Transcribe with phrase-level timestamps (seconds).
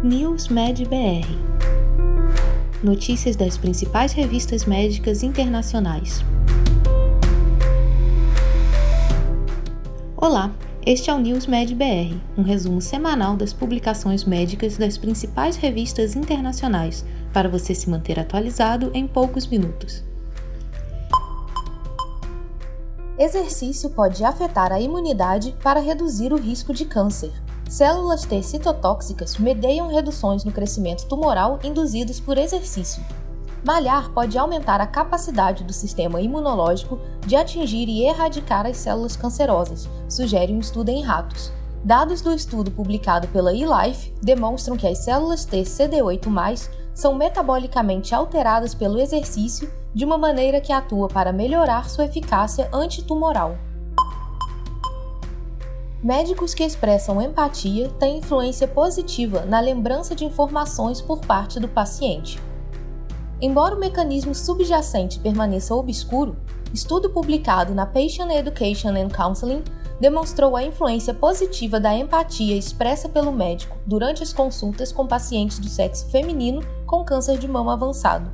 [0.00, 1.26] NewsMed BR
[2.84, 6.24] Notícias das principais revistas médicas internacionais.
[10.16, 10.54] Olá,
[10.86, 17.04] este é o NewsMed BR, um resumo semanal das publicações médicas das principais revistas internacionais,
[17.32, 20.04] para você se manter atualizado em poucos minutos.
[23.18, 27.32] Exercício pode afetar a imunidade para reduzir o risco de câncer.
[27.68, 33.04] Células T citotóxicas medeiam reduções no crescimento tumoral induzidos por exercício.
[33.62, 39.86] Malhar pode aumentar a capacidade do sistema imunológico de atingir e erradicar as células cancerosas,
[40.08, 41.52] sugere um estudo em ratos.
[41.84, 48.74] Dados do estudo publicado pela eLife demonstram que as células T CD8+, são metabolicamente alteradas
[48.74, 53.56] pelo exercício de uma maneira que atua para melhorar sua eficácia antitumoral.
[56.02, 62.40] Médicos que expressam empatia têm influência positiva na lembrança de informações por parte do paciente.
[63.40, 66.36] Embora o mecanismo subjacente permaneça obscuro,
[66.72, 69.64] estudo publicado na Patient Education and Counseling
[70.00, 75.68] demonstrou a influência positiva da empatia expressa pelo médico durante as consultas com pacientes do
[75.68, 78.30] sexo feminino com câncer de mama avançado.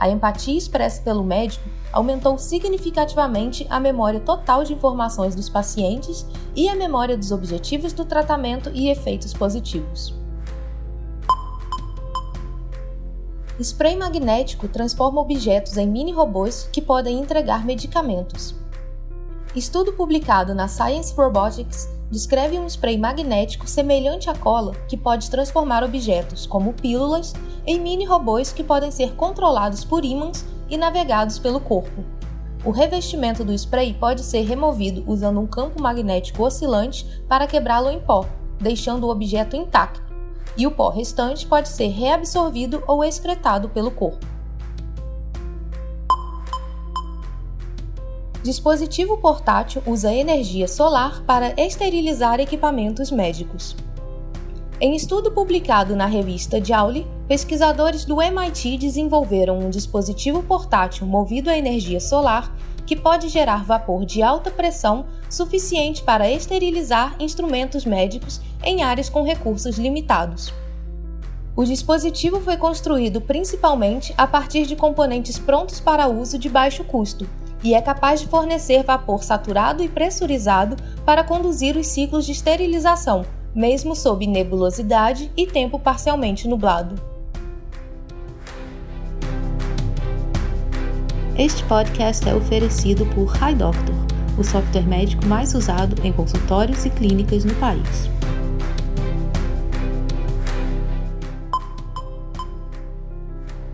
[0.00, 6.26] A empatia expressa pelo médico aumentou significativamente a memória total de informações dos pacientes
[6.56, 10.14] e a memória dos objetivos do tratamento e efeitos positivos.
[13.60, 18.54] Spray magnético transforma objetos em mini-robôs que podem entregar medicamentos.
[19.54, 25.84] Estudo publicado na Science Robotics descreve um spray magnético semelhante à cola que pode transformar
[25.84, 27.32] objetos, como pílulas,
[27.64, 32.04] em mini-robôs que podem ser controlados por ímãs e navegados pelo corpo.
[32.64, 38.00] O revestimento do spray pode ser removido usando um campo magnético oscilante para quebrá-lo em
[38.00, 38.26] pó,
[38.60, 40.02] deixando o objeto intacto,
[40.56, 44.29] e o pó restante pode ser reabsorvido ou excretado pelo corpo.
[48.42, 53.76] Dispositivo portátil usa energia solar para esterilizar equipamentos médicos.
[54.80, 61.58] Em estudo publicado na revista Joule, pesquisadores do MIT desenvolveram um dispositivo portátil movido a
[61.58, 62.56] energia solar
[62.86, 69.22] que pode gerar vapor de alta pressão suficiente para esterilizar instrumentos médicos em áreas com
[69.22, 70.50] recursos limitados.
[71.54, 77.28] O dispositivo foi construído principalmente a partir de componentes prontos para uso de baixo custo
[77.62, 83.24] e é capaz de fornecer vapor saturado e pressurizado para conduzir os ciclos de esterilização,
[83.54, 86.94] mesmo sob nebulosidade e tempo parcialmente nublado.
[91.36, 93.94] Este podcast é oferecido por HiDoctor,
[94.38, 98.10] o software médico mais usado em consultórios e clínicas no país.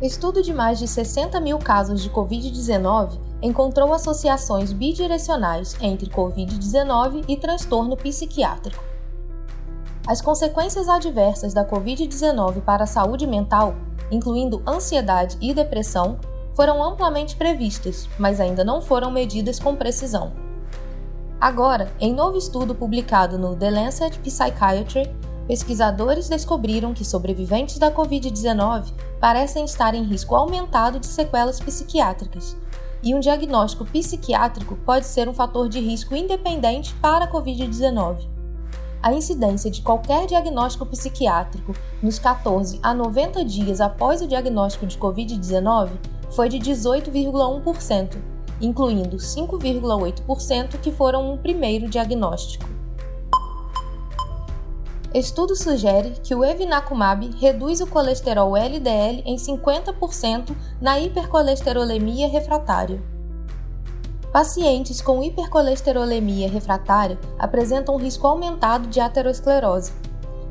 [0.00, 7.36] Estudo de mais de 60 mil casos de Covid-19 encontrou associações bidirecionais entre Covid-19 e
[7.36, 8.82] transtorno psiquiátrico.
[10.06, 13.74] As consequências adversas da Covid-19 para a saúde mental,
[14.10, 16.18] incluindo ansiedade e depressão,
[16.54, 20.32] foram amplamente previstas, mas ainda não foram medidas com precisão.
[21.38, 25.14] Agora, em novo estudo publicado no The Lancet Psychiatry,
[25.46, 32.56] pesquisadores descobriram que sobreviventes da Covid-19 parecem estar em risco aumentado de sequelas psiquiátricas,
[33.06, 38.26] e um diagnóstico psiquiátrico pode ser um fator de risco independente para a Covid-19.
[39.00, 41.72] A incidência de qualquer diagnóstico psiquiátrico
[42.02, 45.90] nos 14 a 90 dias após o diagnóstico de Covid-19
[46.32, 48.16] foi de 18,1%,
[48.60, 52.75] incluindo 5,8% que foram um primeiro diagnóstico.
[55.18, 63.02] Estudo sugere que o evinacumab reduz o colesterol LDL em 50% na hipercolesterolemia refratária.
[64.30, 69.90] Pacientes com hipercolesterolemia refratária apresentam um risco aumentado de aterosclerose.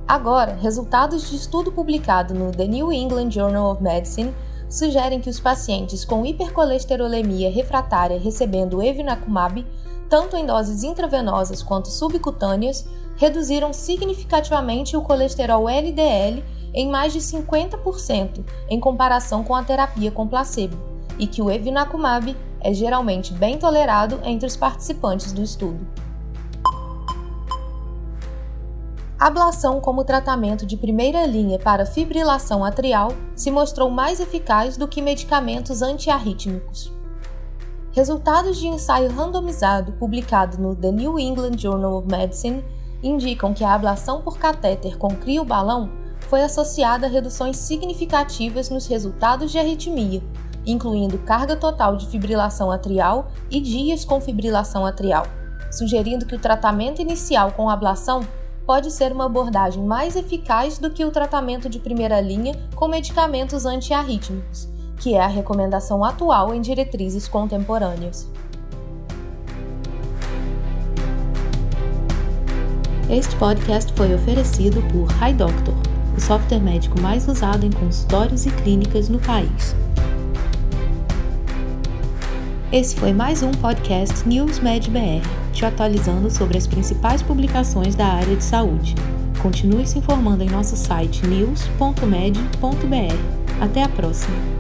[0.08, 4.34] Agora, resultados de estudo publicado no The New England Journal of Medicine
[4.68, 9.64] sugerem que os pacientes com hipercolesterolemia refratária recebendo evinacumab,
[10.10, 12.84] tanto em doses intravenosas quanto subcutâneas,
[13.16, 20.28] reduziram significativamente o colesterol LDL em mais de 50% em comparação com a terapia com
[20.28, 20.78] placebo,
[21.18, 25.88] e que o evinacumab é geralmente bem tolerado entre os participantes do estudo.
[29.18, 35.02] Ablação como tratamento de primeira linha para fibrilação atrial se mostrou mais eficaz do que
[35.02, 36.92] medicamentos antiarrítmicos.
[37.94, 42.62] Resultados de ensaio randomizado publicado no The New England Journal of Medicine
[43.04, 45.90] indicam que a ablação por catéter com criobalão
[46.22, 50.24] foi associada a reduções significativas nos resultados de arritmia,
[50.66, 55.26] incluindo carga total de fibrilação atrial e dias com fibrilação atrial,
[55.72, 58.26] sugerindo que o tratamento inicial com ablação
[58.66, 63.66] pode ser uma abordagem mais eficaz do que o tratamento de primeira linha com medicamentos
[63.66, 64.68] antiarrítmicos,
[65.00, 68.28] que é a recomendação atual em diretrizes contemporâneas.
[73.16, 75.74] Este podcast foi oferecido por HiDoctor,
[76.18, 79.74] o software médico mais usado em consultórios e clínicas no país.
[82.74, 88.06] Esse foi mais um podcast News Med BR, te atualizando sobre as principais publicações da
[88.06, 88.96] área de saúde.
[89.42, 91.96] Continue se informando em nosso site news.med.br.
[93.62, 94.55] Até a próxima!